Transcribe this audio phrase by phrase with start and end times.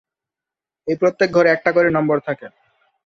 [0.87, 2.47] এই প্রত্যেক ঘরে একটা করে নম্বর থাকে।